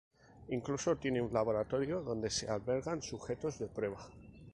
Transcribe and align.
Incluso 0.47 0.95
tienen 0.95 1.25
un 1.25 1.31
laboratorio 1.31 2.01
donde 2.01 2.31
se 2.31 2.49
albergan 2.49 3.03
sujetos 3.03 3.59
de 3.59 3.67
prueba. 3.67 4.09